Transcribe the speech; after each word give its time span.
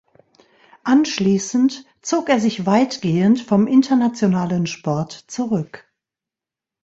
Anschließend 0.83 1.85
zog 2.01 2.29
er 2.29 2.39
sich 2.39 2.65
weitgehend 2.65 3.39
vom 3.39 3.67
internationalen 3.67 4.65
Sport 4.65 5.11
zurück. 5.11 5.93